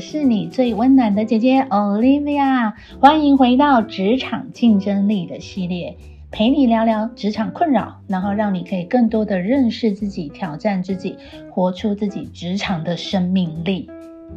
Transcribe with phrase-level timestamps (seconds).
[0.00, 5.96] 是你最温暖的姐姐 Olivia，欢迎回到职场竞争力的系列，
[6.30, 11.16] 陪你聊聊职场困扰，然后让你可以更多的认识自己，挑战自己，
[11.50, 13.88] 活出自己职场的生命力。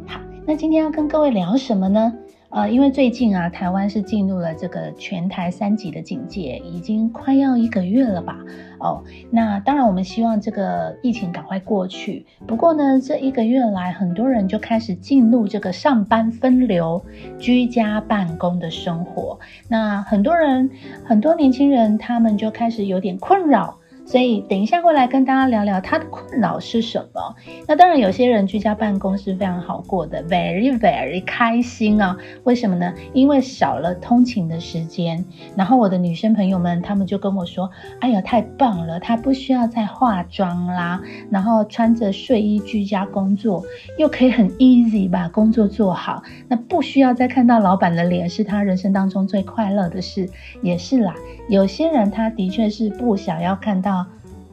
[0.06, 2.12] 好，那今天要跟各位聊什么呢？
[2.52, 8.38] 呃，因为最近啊，台湾是进入了这个全台三级的警戒，已经快要一个月了吧？
[8.78, 12.26] 哦，那当然我们希望这个疫情赶快过去。
[12.46, 17.02] 不过呢，这一个月来，很多人就开始进入这个上班分流、
[17.38, 19.40] 居家办公的生活。
[19.68, 20.68] 那很多人，
[21.04, 23.78] 很多年轻人，他们就开始有点困扰。
[24.04, 27.34] 所以等一下会来跟大家聊聊他的困扰是什么。
[27.66, 32.16] 那当然，有些人居家办公是非常好过的，very very 开心啊。
[32.44, 32.92] 为什么呢？
[33.14, 35.24] 因为少了通勤的时间。
[35.56, 39.00] 然后我的女生朋友们，她们就跟我说：“哎呀，太棒了！
[39.00, 43.62] 她不需要再化妆啦，然后穿着睡衣居家工作，
[43.98, 46.22] 又可以很 easy 把工作做好。
[46.48, 50.28] 那不需要再看到老板的脸，是她人生当中最快乐的事。
[50.60, 51.14] 也是啦，
[51.48, 54.01] 有些人他的确是不想要看到。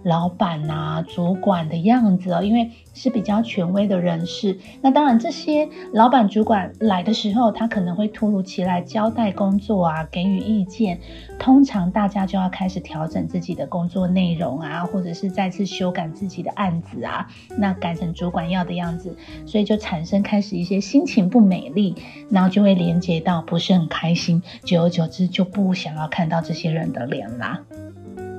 [0.03, 4.57] 老板呐，主管的样子哦，因为是比较权威的人士。
[4.81, 10.99] 那当然，这些老板、主管来的时候，他可能会突如其来交代工作啊，给予意见。
[11.37, 17.27] 通常大家就要开始调整自己的工作内容啊，或者是再次修改自己的案子啊，
[17.57, 21.95] 那改成主管要的样子，所以就产生开始一些心情不美丽，
[22.29, 27.61] 然后就会连接到不是很开心，久而久之就不想要看到这些人的脸啦。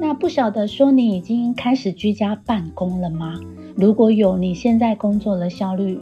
[0.00, 3.38] 那不晓得说你已经开始居家办公了吗？
[3.77, 6.00] 如果有，你现在工作的效率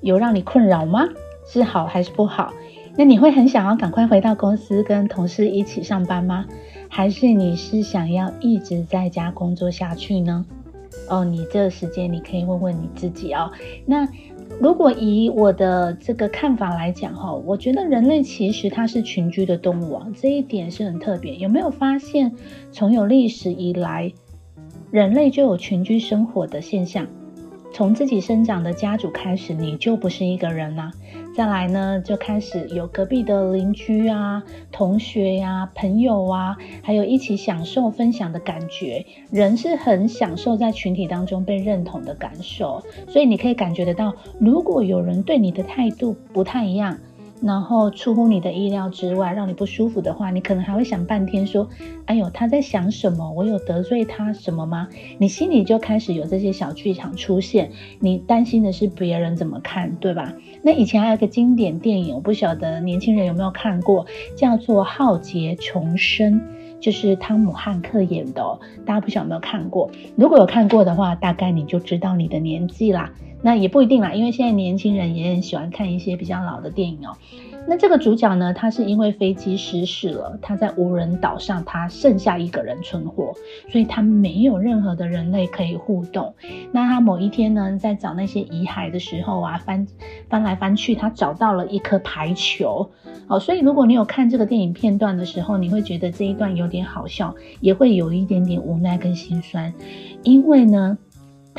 [0.00, 1.06] 有让你困扰吗？
[1.46, 2.52] 是好还是不好？
[2.96, 6.46] 那你会很想要赶快回到公司跟同事一起上班吗？
[6.88, 10.44] 还是你是想要一直在家工作下去呢？
[11.08, 13.52] 哦，你这个时间你可以问问你自己哦。
[13.86, 14.08] 那。
[14.60, 21.36] 如果以我的这个看法来讲，哈，我觉得人类其实它是群居的动物啊，这一点是很特别。
[21.36, 22.34] 有没有发现，
[22.72, 24.12] 从有历史以来，
[24.90, 27.06] 人类就有群居生活的现象？
[27.72, 30.90] 从自己生长的家族开始，你就不是一个人啦。
[31.36, 34.42] 再来呢，就开始有隔壁的邻居啊、
[34.72, 39.06] 同学呀、朋友啊，还有一起享受分享的感觉。
[39.30, 46.98] 人是很享受在群体当中被认同的感受，所以你可以感觉得到，如果有人对你的态度不太一样。
[47.40, 51.68] 然后出乎你的意料之外，让你不舒服的话，你可能还会想半天，说
[52.06, 53.30] ：“哎呦，他在想什么？
[53.32, 54.88] 我有得罪他什么吗？”
[55.18, 57.70] 你心里就开始有这些小剧场出现。
[58.00, 60.34] 你担心的是别人怎么看，对吧？
[60.62, 64.06] 那以前还有个经典电影，我不晓得年轻人有没有看过，
[64.36, 66.34] 叫做《浩劫重生》，
[66.80, 68.58] 就是汤姆汉克演的。
[68.84, 69.90] 大家不晓得有没有看过？
[70.16, 73.12] 如果有看过的话，大概你就知道你的年纪啦。
[73.42, 77.16] 那也不一定啦，因为现在年轻人也很喜欢看一些比较老的电影哦。
[77.70, 83.34] 那这个主角呢，他是因为飞机失事了，他在无人岛上，他剩下一个人存活，
[83.68, 86.34] 所以他没有任何的人类可以互动。
[86.72, 89.86] 那他某一天呢，在找那些遗骸的时候啊，翻
[90.30, 92.90] 翻来翻去，他找到了一颗排球。
[93.26, 99.72] 哦，所以如果你有看这个电影片段的时候，你会觉得这一段有点好笑，也会有一点点无奈跟心酸，
[100.22, 100.96] 因为呢。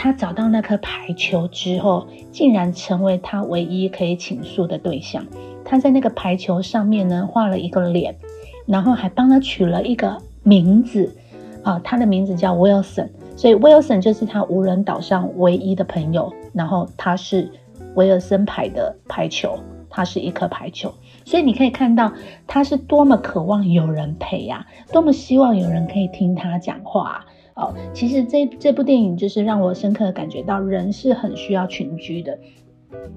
[0.02, 5.28] 他找到那颗排球之后，竟然成为他唯一可以倾诉的对象。
[5.66, 8.16] 他在那个排球上面呢画了一个脸，
[8.66, 11.14] 然后还帮他取了一个名字，
[11.66, 16.34] 啊，他的名字叫 Wilson，所以 Wilson 就是他无人岛上唯一的朋友。
[16.54, 17.52] 然后他是
[17.96, 19.60] 威尔森牌的排球，
[19.90, 20.94] 他是一颗排球，
[21.26, 22.14] 所以你可以看到
[22.48, 27.26] 他是多么渴望有人陪呀，多么希望有人可以听他讲话。
[27.60, 32.40] 哦，其实这这部电影就是让我深刻的感觉到，人是很需要群居的，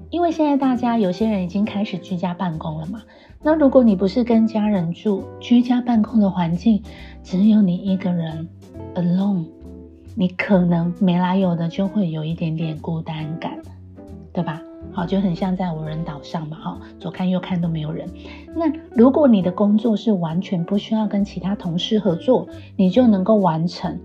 [0.09, 3.01] 因为现在大家有些人已经开始居家办公了嘛。
[3.41, 6.81] 那如果你不是跟家人住，居家办公的环境
[7.23, 8.47] 只有你一个人
[8.95, 9.45] ，alone，
[10.15, 13.57] 你可能没来由的就会有一点点孤单感，
[14.31, 14.61] 对吧？
[14.91, 18.07] 好，就很像在无人岛上嘛，哈，左看右看都没有人。
[18.55, 23.99] 那如果你的工作是完全不需要跟其他同事合作，你就能够完成。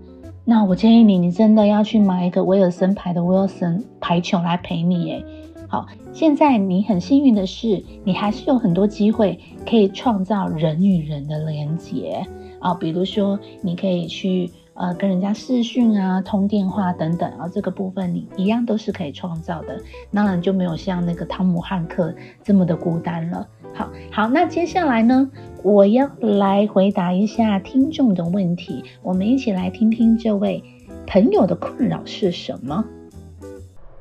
[0.49, 5.25] 那我建议你，你真的要去买一个威尔森牌的威尔森排球来陪你，诶，
[5.67, 12.25] 好，现在你很幸运的是，你还是有很多机会可以创造人与人的连接
[12.59, 19.79] 啊，比如说你可以去呃跟人家视讯啊、通电话等等啊，这个部分你一样都是可以创造的，
[20.11, 22.11] 当然就没有像那个汤姆汉克
[22.43, 23.47] 这么的孤单了。
[23.79, 25.31] 好好，那接下来呢，
[25.63, 30.61] 我要来回答一下听众的问题，我们一起来听听这位
[31.07, 32.83] 朋友的困扰是什么。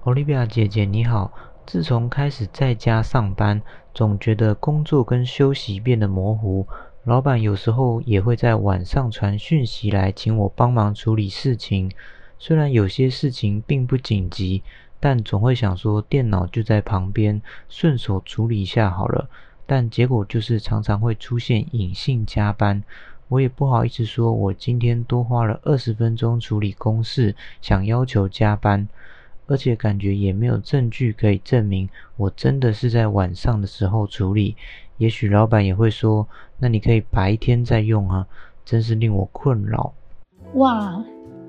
[0.02, 1.32] Olivia 姐姐你好。
[1.64, 3.62] 自从开始在家上班，
[3.94, 6.66] 总觉得工作跟休息变得模糊。
[7.04, 11.92] 老板有时候也会在晚上传讯息来，请我帮忙处理事情。
[12.36, 14.64] 虽然有些事情并不紧急，
[14.98, 19.28] 但总会想说电脑就在旁边，顺手处理一下好了。
[19.68, 22.82] 但结果就是常常会出现隐性加班。
[23.28, 28.88] 我也不好意思说，我今天多花了二十分钟处理公事，想要求加班。
[29.46, 31.88] 而且感觉也没有证据可以证明
[32.18, 34.56] 我真的是在晚上的时候处理。
[34.96, 36.26] 也许老板也会说
[36.58, 38.26] ：“那你可以白天再用啊。”
[38.64, 39.92] 真是令我困扰。
[40.54, 41.04] 哇，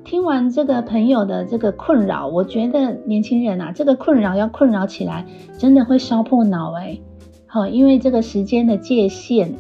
[0.06, 5.26] 听完这个朋友的这个困扰，我觉得年轻人啊，这个困扰要困扰起来，
[5.58, 7.00] 真的会烧破脑哎。
[7.50, 9.56] 好，因为这个时间的界限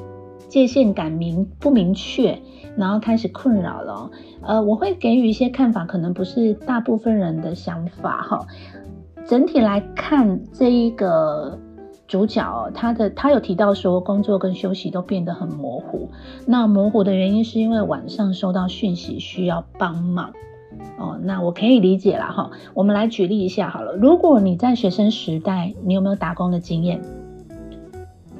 [0.47, 2.39] 界限感明不明确。
[2.77, 8.47] 然后开始困扰了，呃，我会给予一些看法，可能不是大部分人的想法哈。
[9.25, 11.59] 整体来看，这一个
[12.07, 16.09] 主角，他的他有提到说，工作跟休息都变得很模糊。
[16.45, 20.31] 那模糊的原因是因为晚上收到讯息需要帮忙
[20.97, 21.19] 哦。
[21.21, 22.51] 那我可以理解了哈。
[22.73, 27.01] 我们来举例一下好了，如果你在学生时代，你有没有打工的经验？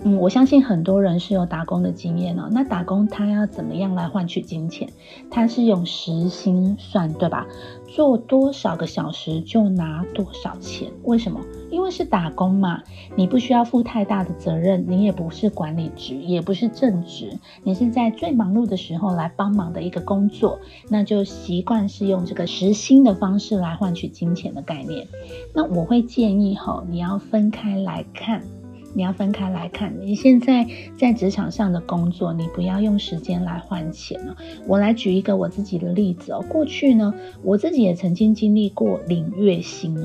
[0.04, 2.48] 嗯，我相信很多人是有打工的经验哦。
[2.52, 4.88] 那打工他要怎么样来换取金钱？
[5.30, 7.46] 他是用时薪算，对吧？
[7.88, 10.90] 做多少个小时就拿多少钱。
[11.04, 11.42] 为什么？
[11.70, 12.82] 因为是打工嘛，
[13.16, 25.06] 你不需要负太大的责任，你也不是管理职，也不是正职，你是在最忙碌的时候来帮忙的一个工作，那就习惯是用这个时薪的方式来换取金钱的概念。
[25.54, 28.42] 那我会建议哈，你要分开来看。
[28.94, 34.36] 你要分开来看，你现在在职场上的工作，你不要用时间来换钱了。
[34.68, 36.44] 我来举一个我自己的例子哦。
[36.50, 37.14] 过去呢，
[37.44, 39.96] 我自己也曾经经历过领月薪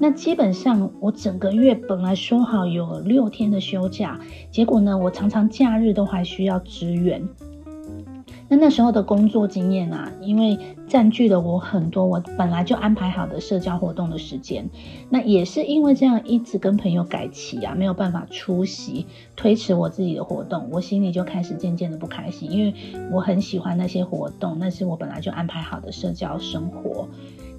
[0.00, 4.20] 那基本上我整个月本来说好有六天的休假，
[4.50, 7.28] 结果呢，我常常假日都还需要支援。
[8.48, 14.68] 那那时候的工作经验啊，因为占据了我很多我本来就安排好的社交活动的时间，
[15.10, 19.06] 那也是因为这样一直跟朋友改期啊，没有办法出席，
[19.36, 22.74] 推迟我自己的活动，我心里就开始渐渐的不开心，因为
[23.12, 27.06] 我很喜欢那些活动，那是我本来就安排好的社交生活，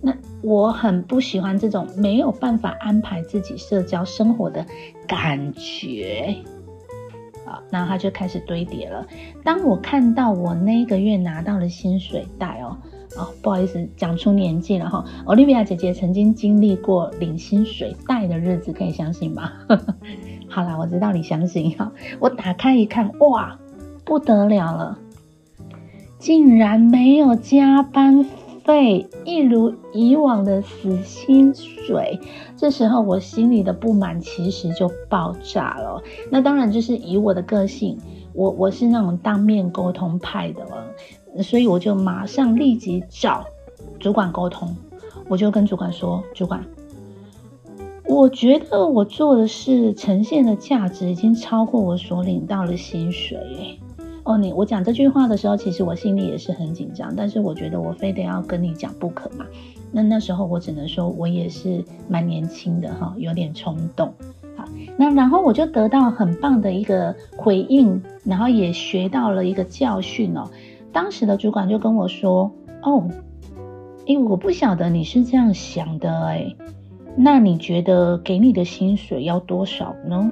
[0.02, 4.66] 那我很不喜欢这种没有办法安排自己社交生活的
[5.08, 6.36] 感觉。
[7.70, 9.06] 然后他就开始堆叠了。
[9.44, 12.78] 当我看到我那个月拿到了薪水袋哦，
[13.18, 15.04] 哦，不好意思，讲出年纪了哈。
[15.26, 19.52] Olivia 姐姐曾经经历过领薪水袋的日子，可以相信吗？
[20.50, 21.92] 好啦，我知道你相信哈。
[22.20, 23.58] 我打开一看，哇，
[24.04, 24.98] 不得了了，
[26.18, 28.26] 竟然没有加班。
[28.70, 32.20] 费一如以往的死薪水，
[32.56, 36.04] 这时候我心里的不满其实就爆炸了。
[36.30, 37.98] 那当然就是以我的个性，
[38.32, 43.44] 我我是那种当面沟通派的了，所以我就马上立即找
[44.00, 44.76] 主管沟通。
[45.28, 46.64] 我就跟主管说：“主管，
[48.06, 53.40] 我觉得我做的事呈现的价值已经超过我所领到的薪水。”
[54.30, 59.44] 哦，你我讲这句话的时候，其实我心里也是很紧张，但是我觉得我非得要跟你讲不可嘛。
[59.92, 64.14] 那那时候我只能说，我也是蛮年轻的哈，有点冲动。
[64.56, 64.66] 好，
[64.98, 70.48] 那然后我就得到很棒的一个回应，然后也学到了一个教训哦。
[70.94, 72.52] 当时的主管就跟我说
[72.86, 73.10] ：“哦，
[74.06, 76.56] 诶，我不晓得你是这样想的诶，
[77.16, 80.32] 那你觉得给你的薪水要多少呢？”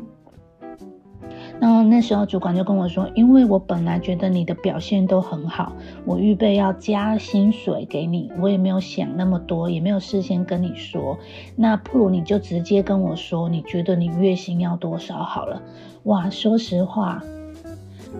[1.59, 5.73] 那那时候主管就跟我说，因为我本来觉得你的表现都很好，
[6.05, 11.17] 我预备要加薪水给你，我也没有想那么多，也没有事先跟你说，
[11.55, 15.61] 那不如你就直接跟我说，你觉得你月薪要多少好了。
[16.03, 17.23] 哇，说实话，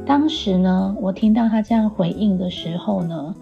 [0.06, 3.36] 当时呢，我听到他这样回应的时候呢，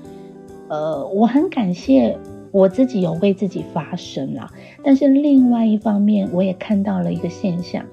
[0.67, 2.17] 呃，我很感谢
[2.51, 4.51] 我自己有为自己发声啦，
[4.83, 7.85] 但是另外一方面，我也看到了一个现象。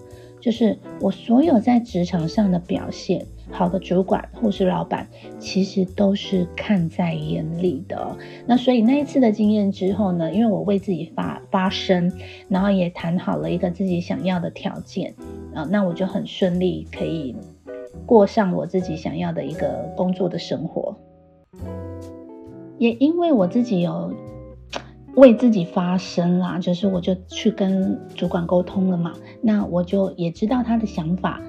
[0.43, 5.07] 就是我所有在职场上的表现，好的主管或是老板，
[5.39, 8.17] 其实都是看在眼里的。
[8.45, 12.13] 那所以那一次的经验之后呢，因为我为自己发发声，
[12.49, 15.15] 然后也谈好了一个自己想要的条件
[15.55, 17.37] 啊，那我就很顺利可以
[18.05, 20.97] 过上我自己想要的一个工作的生活。
[22.79, 24.13] 也因为我自己有
[25.15, 31.41] 为自己发声啦，就是我就去跟主管沟通了嘛，那我就也知道他的想法。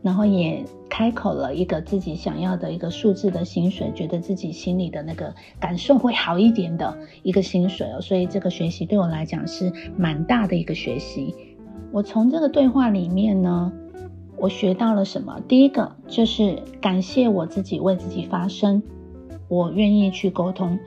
[0.00, 11.34] 然后也开口了一个自己想要的一个数字的薪水，觉得自己心里的那个感受会好一点的一个薪水哦，所以这个学习对我来讲是蛮大的一个学习。
[11.90, 13.72] 我从这个对话里面呢，
[14.36, 15.40] 我学到了什么？
[15.48, 18.80] 第一个就是感谢我自己为自己发声，
[19.48, 20.78] 我愿意去沟通。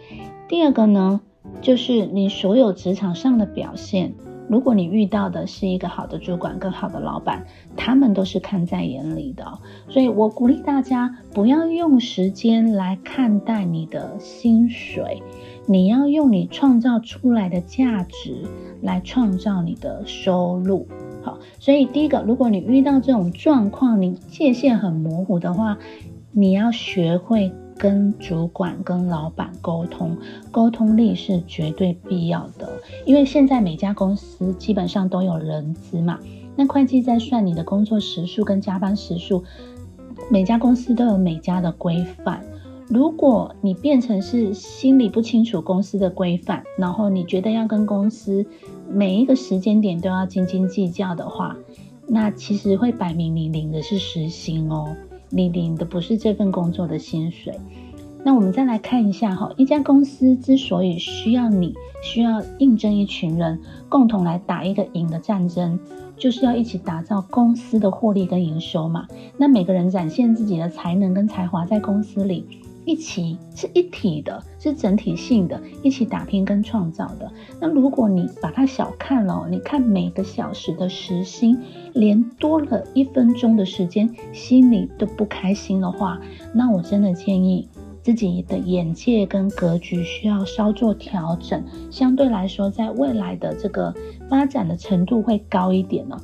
[0.48, 1.20] 第二个呢，
[1.62, 4.14] 就是你所有职场上的表现。
[4.50, 7.46] 如果你遇到的是一个好的主管、更好的老板，
[7.78, 9.60] 他们都是看在眼里的。
[9.88, 15.24] 所以我鼓励大家不要用时间来看待你的薪水，
[15.68, 18.44] 你要用你创造出来的价值
[18.82, 20.86] 来创造你的收入。
[21.24, 25.78] 好，所以第一个，如果你遇到这种状况，你界限很模糊的话，
[26.34, 27.54] 你要学会。
[27.82, 30.16] 跟主管、跟老板沟通，
[30.52, 32.70] 沟通力是绝对必要的。
[33.08, 36.20] 因为现在每家公司基本上都有人资嘛，
[36.56, 39.44] 那会计在算你的工作时数跟加班时数，
[40.30, 42.46] 每家公司都有每家的规范。
[42.88, 48.46] 如果你变成是心里不清楚公司的规范，然后你觉得要跟公司
[48.88, 51.58] 每一个时间点都要斤斤计较的话，
[52.08, 54.96] 那其实会摆明你领的是实薪哦。
[55.32, 57.58] 你领的不是这份工作的薪水，
[58.24, 61.74] 那我们再来看一下哈，一家公司之所以需要你，
[62.04, 63.60] 需要应征一群人
[63.90, 65.80] 共同来打一个赢的战争，
[66.18, 69.08] 就是要一起打造公司的获利跟营收嘛。
[69.38, 72.46] 那每个人展现自己的才能跟才华，在公司里。
[72.86, 77.32] 一起是一体的，是整体性的，一起打拼跟创造的。
[77.60, 81.58] 那如果你把它小看了，你看每个小时的时薪，
[81.94, 86.20] 连多了一分钟的时间，心里都不开心的话，
[86.54, 87.68] 那我真的建议
[88.02, 93.94] 自己的眼界跟格局需要稍作调整，相对来说，在未来的这个
[94.28, 96.20] 发展的程度会高一点呢。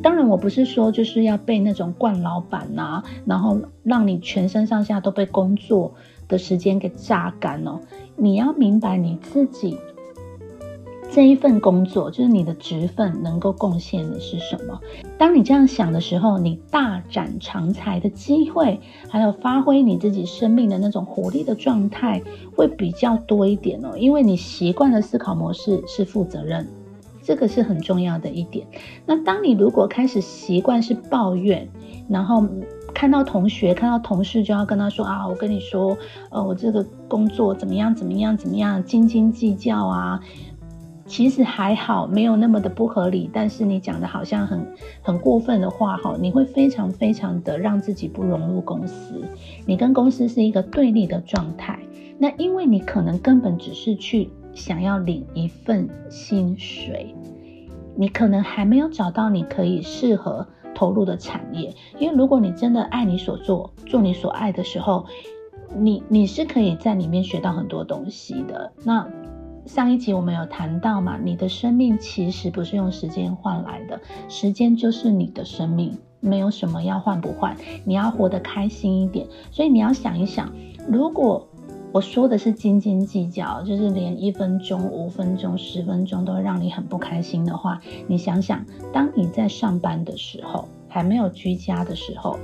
[0.00, 5.92] 当然，我不是说就是要被那种惯老板呐，然后让你全身上下都被工作
[6.28, 7.80] 的时间给榨干哦。
[8.16, 9.76] 你要明白你自己
[11.10, 14.80] 这一份工作，就是你的职份能够贡献的是什么。
[15.18, 18.80] 当你这样想的时候，你大展长才的机会，
[19.10, 22.22] 还有发挥你自己生命的那种活力的状态，
[22.56, 23.96] 会比较多一点哦。
[23.98, 26.66] 因为你习惯的思考模式是负责任。
[27.22, 28.66] 这个是很重要的一点。
[29.06, 31.68] 那当你如果开始习惯是抱怨，
[32.08, 32.46] 然后
[32.92, 35.96] 看到同学、看到同事就要跟他说啊，我跟你说，
[36.30, 40.20] 呃，我这个工作怎么样、怎么样、怎么样，斤斤计较啊，
[41.06, 43.30] 其实还好，没有那么的不合理。
[43.32, 44.66] 但是你讲的好像很
[45.00, 49.22] 很过分的话，哈，你会非常非常的让自己不融入公司，
[49.64, 51.78] 你跟公司是一个对立的状态。
[52.18, 54.28] 那因为你可能根本只是去。
[54.54, 57.14] 想要领一份薪水，
[57.96, 61.74] 你可能还没有找到你可以适合投入的产业。
[61.98, 65.06] 因为如果你真的爱你所做，做你所爱的时候，
[65.76, 68.72] 你你是可以在里面学到很多东西的。
[68.84, 69.08] 那
[69.64, 77.56] 上一集我们有谈到嘛，你的生命其实不是用时间换来的，时间就是你的生命，没有什么要换不换。
[77.84, 80.52] 你要活得开心一点，所以你要想一想，
[80.88, 81.48] 如果。
[81.92, 92.38] 我说的是斤斤计较，就是连一分钟、五分钟、十分钟都让你很不开心的话，你想想，当你在上班的时候，还没有居家的时候，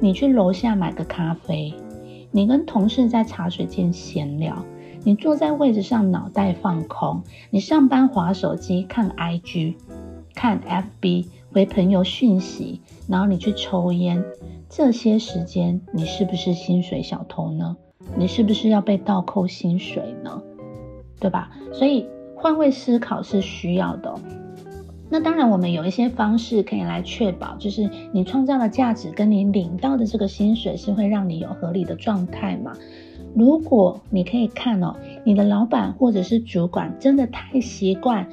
[0.00, 1.72] 你去楼下买个咖啡，
[2.32, 4.64] 你跟同事在茶水间闲聊，
[5.04, 9.76] 你坐在位置上脑袋放空，你上班划手机看 IG、
[10.34, 10.60] 看
[11.00, 14.24] FB 回朋友讯息，然后你去抽烟，
[14.68, 17.76] 这些时间你是不是薪水小偷呢？
[18.16, 20.42] 你是不是要被倒扣薪水呢？
[21.20, 21.50] 对吧？
[21.72, 22.06] 所以
[22.36, 24.14] 换位思考是需要的。
[25.08, 32.72] 那当然，我们有一些方式可以来确保，就是你创造的价值跟你领到的这个薪水是会让你有合理的状态嘛？
[33.34, 38.26] 如果你可以看哦，你的老板或者是主管真的太习惯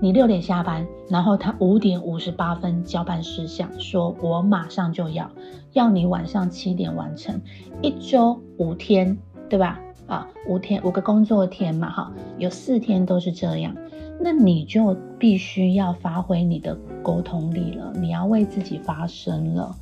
[0.00, 5.30] 你六点下班，然后他五点五十八分交办事项，说我马上就要
[5.72, 7.40] 要你晚上七点完成，
[7.80, 9.16] 一周五天。
[9.48, 9.78] 对吧？
[10.08, 13.72] 啊，五天五个工作天嘛，哈，有四天都是这样，
[14.20, 19.72] 那你就必须要发挥你的沟通力了，你要为自己发声了，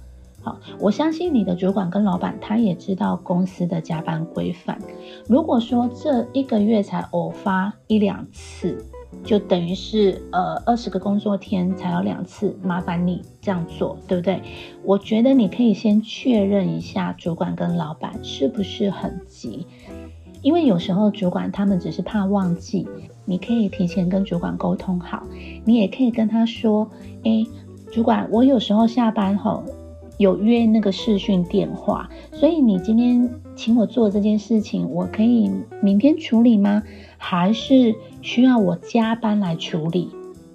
[0.42, 4.78] 好，我相信你的主管跟老板他也知道公司的加班规范。
[5.26, 8.84] 如果说这一个月才偶发一两次，
[9.24, 14.40] 就等于是呃二十个工作天才有两次，麻烦你这样做，对不对？
[14.84, 19.66] 我觉得你可以先确认一下主管跟老板是不是很急，
[20.42, 22.86] 因为有时候主管他们只是怕忘记，
[23.24, 25.22] 你可以提前跟主管沟通好，
[25.64, 26.88] 你也可以跟他说，
[27.22, 27.46] 诶，
[27.90, 29.64] 主管，我有时候下班后。
[30.16, 35.50] 有约那个视讯电话，所以你今天请我做这件事情，我可以
[35.82, 36.84] 明天处理吗？
[37.18, 37.92] 还是
[38.24, 40.10] 需要我加班来处理？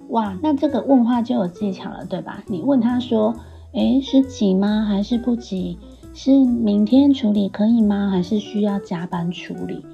[0.08, 2.42] 哇，那这个问话就有技巧了，对吧？
[2.48, 3.32] 你问他说
[3.72, 4.84] ：“诶，是急吗？
[4.84, 5.78] 还是不急？
[6.12, 8.10] 是明天处理可以吗？
[8.10, 9.84] 还是需要加班处理？”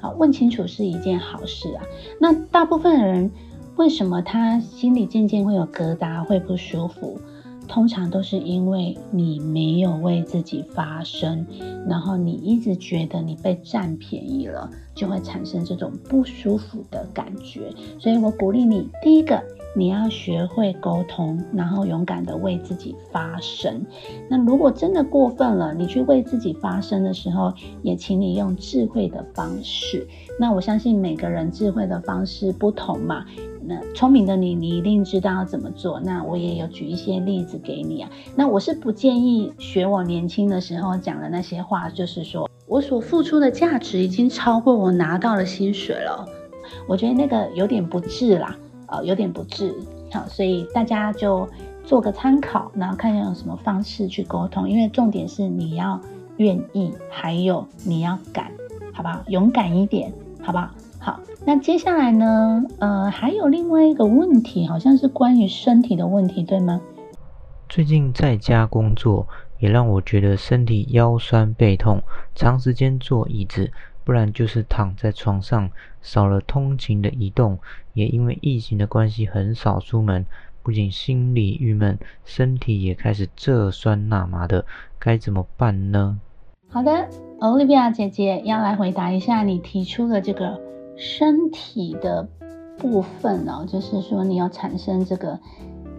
[0.00, 1.84] 好，问清楚是一件好事啊。
[2.20, 3.30] 那大部分的人
[3.76, 7.20] 为什么他心里渐渐会有疙瘩，会不舒服？
[7.70, 11.46] 通常都是因为你没有为自己发声，
[11.88, 17.72] 然后你一直觉得你被占便宜了，就会产生这种不舒服的感觉。
[17.96, 19.40] 所以我鼓励你，第一个
[19.76, 23.86] 你要学会沟通，然后勇敢的为自己发声。
[24.28, 30.04] 那如果真的过分了，你去为自己发声的时候，也请你用智慧的方式。
[30.40, 33.24] 那我相信每个人智慧的方式不同嘛。
[33.94, 36.00] 聪明的你，你一定知道要怎么做。
[36.00, 38.10] 那我也有举一些例子给你啊。
[38.34, 46.26] 那我是不建议学我年轻的时候讲的那些话，就是说我所付出的价值已经超过我拿到了薪水了。
[46.86, 49.74] 我觉得那个有点不智啦，呃，有点不智。
[50.12, 51.48] 好，所以大家就
[51.84, 54.68] 做个参考，然后看用什么方式去沟通。
[54.68, 56.00] 因为重点是你要
[56.36, 58.50] 愿意，还有你要敢，
[58.92, 59.22] 好不好？
[59.28, 60.12] 勇敢一点，
[60.42, 60.70] 好不好？
[61.02, 62.62] 好，那接下来呢？
[62.78, 66.78] 呃，还有另外一个问题，好像是关于身体的问题，对吗？
[67.70, 69.26] 最近在家工作，
[69.60, 72.02] 也让我觉得身体腰酸背痛，
[72.34, 73.72] 长时间坐椅子，
[74.04, 75.70] 不然就是躺在床上，
[76.02, 77.58] 少了通勤的移动，
[77.94, 80.26] 也因为疫情的关系很少出门，
[80.62, 84.66] 不仅心里郁闷，身体也开始这酸那麻的，
[84.98, 86.20] 该怎么办呢？
[86.68, 90.60] 好的，Olivia 姐姐要来回答一下你提出的这个。
[91.00, 92.28] 身体的
[92.76, 95.40] 部分哦，就是说你要产生这个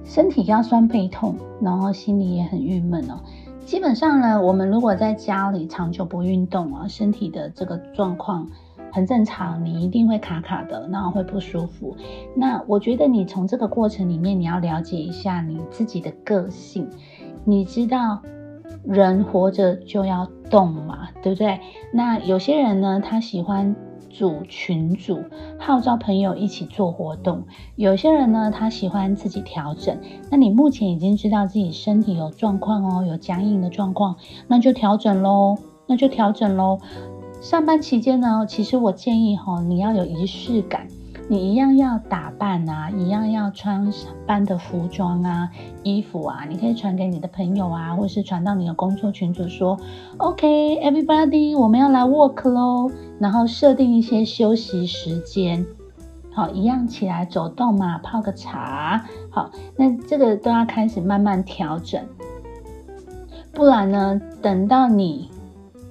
[0.05, 3.19] 身体腰酸背痛，然后心里也很郁闷哦。
[3.65, 8.47] 基本上呢，我们如果在家里长久不运动啊，身体的这个状况
[8.91, 11.97] 很正常，你一定会卡卡的，然后会不舒服。
[12.35, 16.87] 那我觉得你从这个过程里面，你要了解一下你自己的个性，
[17.43, 18.21] 你知道
[18.83, 21.59] 人活着就要动嘛，对不对？
[21.91, 23.75] 那有些人呢，他喜欢。
[24.13, 25.24] 组群组
[25.58, 27.43] 号召朋友一起做活动，
[27.76, 29.97] 有些人呢，他喜欢自己调整。
[30.30, 36.80] 那你目前已经知道自己身体有状况哦，有僵硬的状况，那就调整喽，那就调整喽。
[37.41, 40.88] 上班期间呢，其实我建议哈，你要有仪式感。
[41.32, 45.50] 你一样要打扮啊，一样要穿上班的服装啊、
[45.82, 49.80] 衣服啊，你可以传给你的朋友啊，或是传到你的工作群组说
[50.17, 55.65] ，OK，everybody，我们要来 work 喽，然后设定一些休息时间，
[56.34, 62.04] 好，一样起来走动嘛，泡个茶，好，那这个都要开始慢慢调整，
[63.54, 65.30] 不然呢，等到你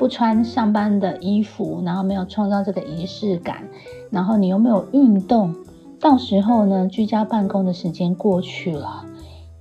[0.01, 3.69] 不穿上班的衣服，然后没有创造这个仪式感。
[4.11, 5.55] 然后你又没有运动，
[6.01, 9.05] 到时候呢，居家办公的时间过去了，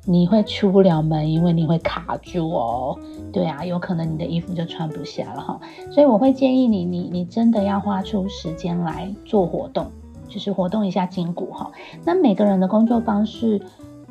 [0.06, 2.98] 你会出不了门，因为你会卡住哦。
[3.34, 5.60] 对啊，有可能你的衣服就穿不下了哈。
[5.92, 9.88] 所以我会建议你，你你真的要花出时间来做活动，
[10.30, 11.70] 就是活动一下筋骨哈。
[12.06, 13.62] 那每个人的工作方式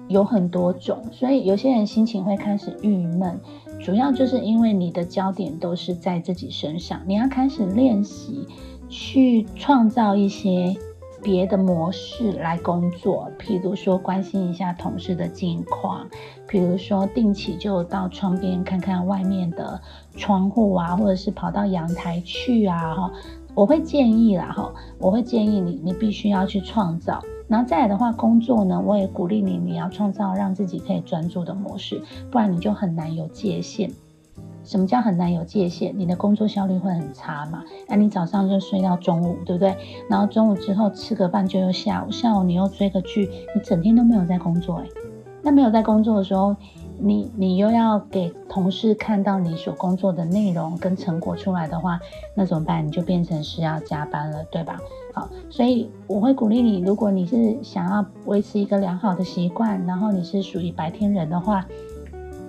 [0.08, 3.40] 有很多种，所以有些人心情会开始郁闷，
[3.80, 8.46] 主要就是因为你的焦点都是在自己身上，你要开始练习。
[8.90, 10.74] 去创造一些
[11.22, 16.08] 别的模式来工作，譬如说关心一下同事的近况，
[16.48, 19.78] 比如说定期就到窗边看看外面的
[20.16, 23.12] 窗户啊，或者是跑到阳台去啊，哈，
[23.54, 27.22] 我会建议啦，哈，我会建议你，你必须要去创造。
[27.48, 33.90] 然后再来的话，工作呢，我也鼓励你，你要创造让自己可以专注的模式，不然你就很难有界限。
[34.64, 35.98] 什么叫很难有界限？
[35.98, 37.64] 你的工作效率会很差嘛？
[37.88, 39.74] 那你早上就睡到中午，对不对？
[40.10, 44.88] 然后中午之后吃个饭就又下午，下午你又追个剧，你整天都没有在工作诶
[45.40, 46.54] 那没有在工作的时候，
[46.98, 51.98] 你你又要给同事看到你所工作的内容跟成果出来的话，
[52.34, 52.86] 那怎么办？
[52.86, 54.78] 你就变成是要加班了，对吧？
[55.48, 61.64] 所以我会鼓励你，如果你是想要维持一个良好的习惯，然后你是属于白天人的话。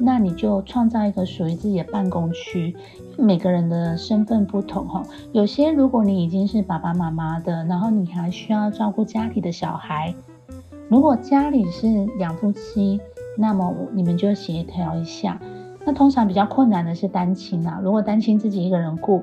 [0.02, 2.74] 那你就创造一个属于自己的办公区。
[3.18, 5.04] 每个人的身份不同哈，
[5.34, 10.16] 有些如果你已经是爸爸妈妈的，然后你还需要照顾家里的小孩，
[10.88, 13.02] 如果家里是两夫妻，
[13.38, 15.38] 那么你们就协调一下。
[15.86, 19.22] 那通常比较困难的是单亲啊，如果单亲自己一个人顾，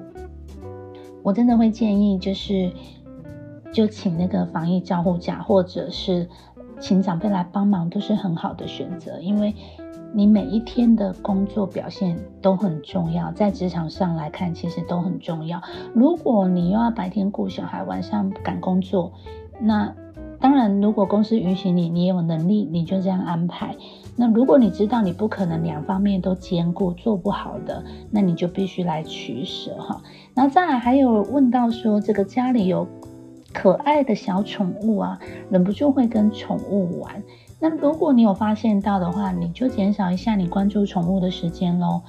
[1.22, 2.70] 我真的会建议就是
[3.76, 6.26] 就请那个防疫照护假，或者是
[6.80, 9.54] 请长辈来帮忙，都是很好的选择，因为。
[10.14, 15.60] 你每一天的工作表现都很重要，在职场上来看，其实都很重要。
[15.92, 19.12] 如果你又要白天顾小孩，晚上赶工作，
[19.60, 19.92] 那
[20.40, 23.76] 当然，如果公司允许你，你有能力，你就这样安排。
[24.14, 30.00] 那如果你知道你不可能两方面都兼顾，做不好的，那你就必须来取舍哈。
[30.34, 32.86] 然后再来，还有问到说，这个家里有
[33.56, 37.22] 可爱的小宠物啊，忍不住会跟宠物玩。
[37.58, 42.02] 那如果你有发现到的话，你就减少一下你关注宠物的时间喽。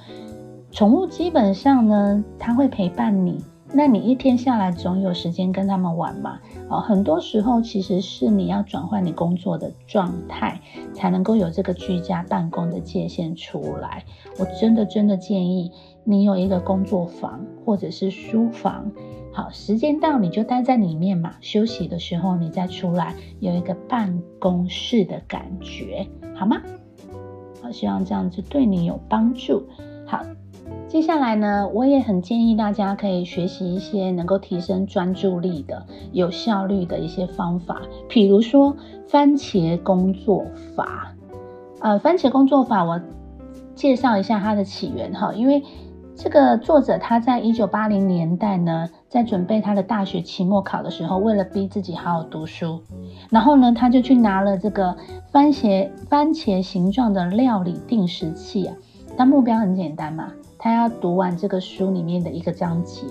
[0.70, 6.40] 宠物基本上呢，它会陪伴你，那你一天下来总有时间跟他们玩嘛。
[6.68, 10.60] 哦，很多时候其实是你要转换你工作的状态，
[10.92, 14.04] 才能够有这个居家办公的界限出来。
[14.38, 15.70] 我真的真的建议
[16.04, 18.90] 你有一个工作房或者是书房。
[19.32, 26.60] 好，时间到你就待在里面嘛，休息的时候你再出来，有一个办公室的感觉，好吗？
[27.62, 29.68] 好，希望这样子对你有帮助。
[30.06, 30.22] 好，
[30.88, 38.74] 接下来呢，我也很建议大家可以学习一些能够提升专注力的、有效率的一些方法，比如说
[39.06, 41.14] 番茄工作法。
[41.80, 43.00] 呃，番茄工作法，我
[43.74, 45.62] 介绍一下它的起源哈，因为。
[46.20, 52.80] 这个作者他在一九八零年代呢，在准备他的大学期末考的时候，为了逼自己好好读书，
[53.30, 54.96] 然后呢，他就去拿了这个
[55.30, 58.74] 番茄番茄形状的料理定时器啊。
[59.16, 63.02] 但目标很简单嘛，他要读完这个书里面的一个章节，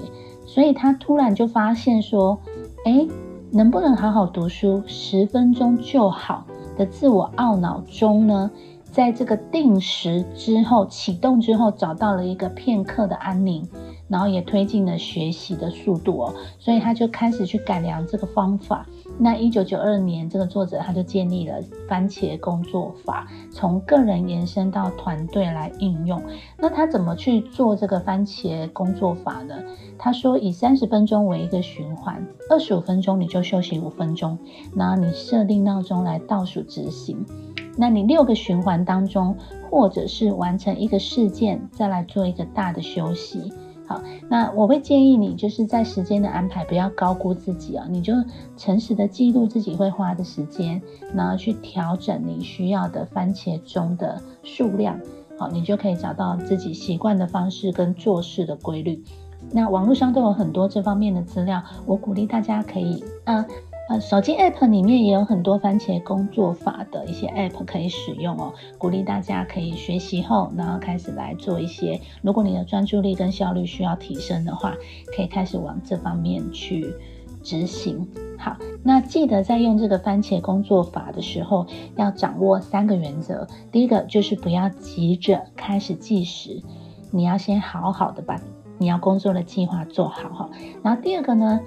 [0.45, 2.37] 所以他突然就发现说，
[2.85, 3.07] 哎，
[3.51, 6.45] 能不能好好读书，十分钟就好
[6.77, 8.51] 的自我懊恼中呢？
[8.91, 13.67] 在这个定时之后启动之后，找到了一个片刻的安宁，
[14.07, 18.85] 然后也推进了学习的速度哦，所以他就开始去改良这个方法。
[19.19, 26.21] 那一九九二年，这个作者他就建立了番茄工作法，从个人延伸到团队来应用。
[26.57, 29.55] 那他怎么去做这个番茄工作法呢？
[29.97, 34.37] 他说以三十分钟为一个循环，二十五分钟你就休息五分钟，
[34.75, 37.25] 然后你设定闹钟来倒数执行。
[37.75, 39.35] 那你六个循环当中，
[39.69, 43.51] 或者是完成一个事件，再来做一个大的休息。
[43.87, 48.13] 好，那我会建议你就是在时间的安排不要高估自己啊，你就
[48.57, 50.81] 诚实的记录自己会花的时间，
[51.15, 54.99] 然后去调整你需要的番茄钟的数量。
[55.39, 59.01] 好，你就可以找到自己习惯的方式跟做事的规律。
[59.51, 63.45] 那网络上都有很多这方面的资料，我鼓励大家可以啊。
[63.89, 68.53] 呃手机 App 里面也有很多番茄工作法的一些 App 可以使用哦。
[68.77, 72.01] 鼓励大家可以学习后，然后开始来做一些。
[72.21, 74.75] 如果你的专注力跟效率需要提升的话，
[75.15, 76.93] 可以开始往这方面去
[77.41, 78.05] 执行。
[78.37, 83.47] 好，那记得在用这个番茄工作法的时候，要掌握三个原则。
[83.71, 86.61] 第一个就是不要急着开始计时，
[87.09, 88.35] 你要先好好的把
[88.77, 90.49] 你要工作的计划做好哈。
[90.83, 91.61] 然后第二个呢？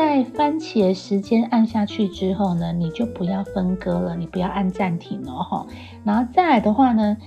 [0.00, 5.66] 在番茄时间按下去之后呢，你就不要分割了，你不要按暂停了哈。
[6.04, 7.18] 然后再来的话呢，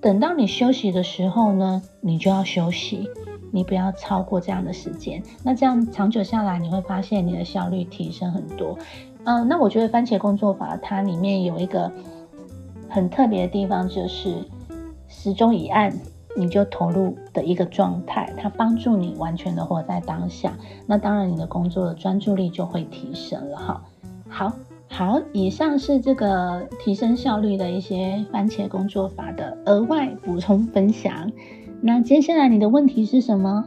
[0.00, 3.10] 等到你休息的时候呢，你就要休息，
[3.50, 5.20] 你不要超过这样的时间。
[5.42, 8.78] 那这样长久下来，你会发现你的效率提升很多。
[9.24, 11.90] 嗯，那我觉得番茄工作法它里面有一个
[12.88, 14.36] 很特别的地方，就是
[15.08, 15.92] 时钟一按。
[16.36, 20.56] 你就投入的一个状态，它帮助你完全的活在当下。
[20.86, 23.82] 那当然，你的工作的专注力就会提升了哈。
[24.28, 24.52] 好，
[24.90, 31.30] 好，以上是这个提升效率的一些番茄工作法的额外补充分享。
[31.80, 33.64] 那接下来你的问题是什么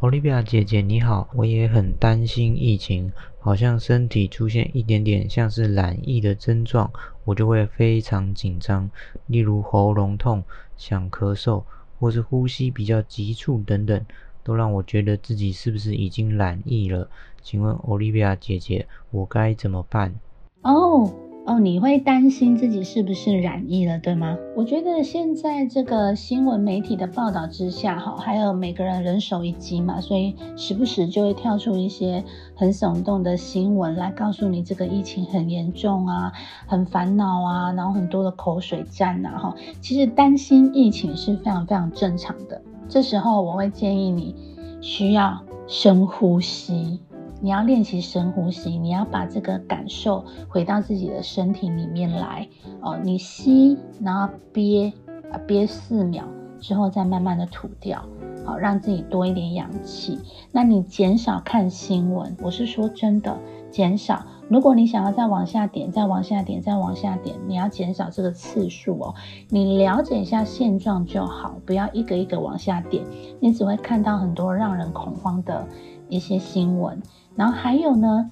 [0.00, 6.90] ？Olivia 姐姐你好，我也很担心疫情，好像身体出现一点点像是懒疫的症状，
[7.24, 8.88] 我就会非常紧张，
[9.26, 10.42] 例如喉咙痛、
[10.76, 11.62] 想咳嗽。
[11.98, 14.04] 或是呼吸比较急促等等，
[14.42, 17.08] 都让我觉得自己是不是已经染疫了？
[17.42, 20.14] 请问 Olivia 姐姐，我该怎么办？
[20.62, 21.12] 哦，
[21.46, 24.36] 哦，你会担心自己是不是染疫了，对吗？
[24.56, 32.24] 我觉得现在这个新闻媒体的报道之下，哈，还有每个人人手一机嘛，所以时不时就会跳出一些
[32.56, 36.32] 很耸动的新闻来告诉你这个疫情很严重啊，
[36.66, 42.60] 很烦恼啊，然后很多的口水战呐，哈，其实担心疫情是非常非常正常的。
[42.88, 44.34] 这时候我会建议你
[44.80, 46.98] 需要深呼吸。
[47.40, 52.48] 你要练习深呼吸，你要把这个感受回到自己的身体里面来
[52.80, 52.98] 哦。
[53.02, 54.92] 你吸，然后憋，
[55.30, 56.24] 啊憋四秒
[56.58, 58.02] 之后再慢慢的吐掉，
[58.44, 60.18] 好让自己多一点氧气。
[60.50, 63.36] 那你减少看新闻，我是说真的，
[63.70, 64.24] 减少。
[64.48, 69.14] 如果你想要再往下点，再往下点，再往下点，你要减少这个次数哦。
[69.48, 73.04] 你了解一下现状就好，不要一个一个往下点，
[73.40, 75.66] 你只会看到很多让人恐慌的
[76.08, 77.02] 一些新闻。
[77.36, 78.30] 然后还有呢，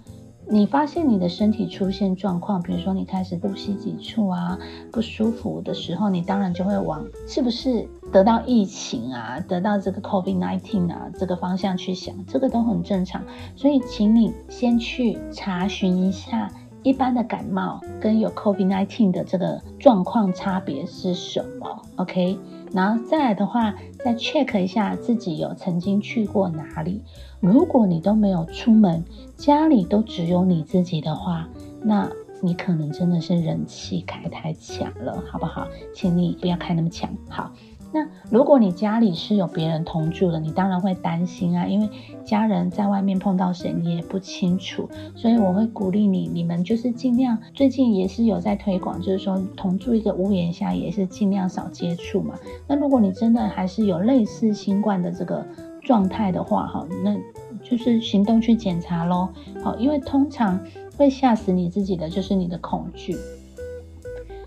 [0.49, 4.59] 你发现你的身体出现状况，比如说你开始呼吸急促啊、
[4.91, 13.23] 不舒服的时候，你当然就会往是不是得到疫情啊、得到这个 COVID-19 啊这个方向去想，这个都很正常。
[13.55, 16.51] 所以，请你先去查询一下
[16.83, 22.39] 一般的感冒跟有 COVID-19 的这个状况差别是什么，OK？
[22.73, 27.03] 然后再来的话，再 check 一下自己有曾经去过哪里。
[27.45, 29.05] 如果你都没有出门，
[29.37, 31.47] 家里都只有你自己的话，
[31.83, 32.09] 那
[32.41, 35.69] 你可能真的是人气开太强了，好不好？
[35.95, 37.11] 请你不要开那么强。
[37.29, 37.53] 好，
[37.93, 41.91] 那如果你家里是有别人同住的，你当然会担心啊，因为
[42.25, 52.37] 家人在外面碰到谁你也不清楚，所以我会鼓励你，你们就是尽量，最近也是有在推广，就是说同住一个屋檐下也是尽量少接触嘛。
[52.67, 55.45] 那如果你真的还是有类似新冠的这个。
[55.85, 57.17] 状态的话，哈，那
[57.63, 59.29] 就是行动去检查喽，
[59.63, 60.59] 好，因为通常
[60.97, 63.17] 会吓死你自己的就是你的恐惧。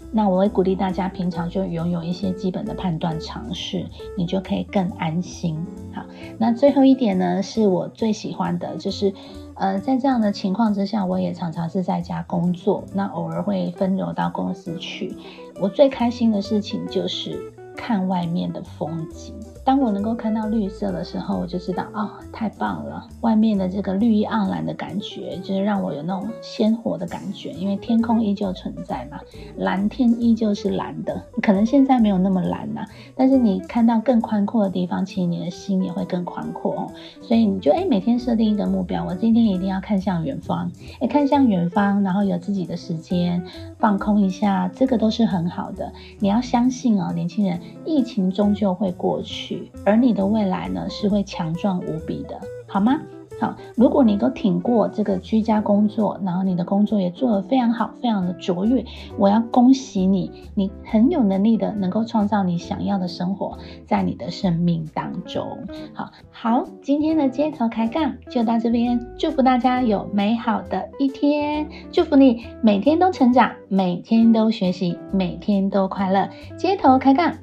[0.09, 3.85] 那我会鼓励大家平常就拥有一些基本的判断常识，
[4.17, 5.63] 你就可以更安心。
[5.93, 6.03] 好，
[6.37, 9.13] 那最后一点呢，是我最喜欢的，就是
[9.55, 15.13] 呃，在这样的情况之下，我也常常是在家工作，那偶尔会分流到公司去。
[15.59, 19.35] 我最开心的事情就是看外面的风景。
[19.67, 23.05] 当我能够看到绿色的时候，我就知道哦，太棒了！
[23.19, 27.51] 外面的这个绿意盎然的感觉，就是让我有那种鲜活的感觉。
[27.51, 29.19] 因为天空依旧存在嘛，
[29.57, 36.87] 蓝天依旧是蓝的，可能现在没有那么蓝呐，但是你看到更宽阔的地方，其实你的心也会更宽阔哦。
[37.21, 43.43] 所以你就哎，每天设定一个目标，我今天一定要看向远方，哎，看向远方，然后有自己的时间
[43.77, 45.91] 放空一下，这个都是很好的。
[46.19, 49.56] 你要相信哦，年轻人，疫情终究会过去。
[49.85, 52.99] 而你的未来呢，是会强壮无比的，好吗？
[53.39, 58.83] 好，如果你都挺过这个居家工作，然后你的工作也做得非常好，非常的卓越，
[59.15, 65.45] 我要恭喜你，你很有能力的，能够创造你想要的生活在你的生命当中。
[65.93, 76.27] 好好，今天的街头开杠就到这边，祝福大家有美好的一天，祝福你每天都成长，每天都学习，每天都快乐。
[76.57, 77.35] 街头开杠。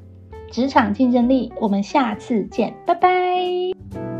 [0.55, 4.14] 职场竞争力，我们下次见，拜拜。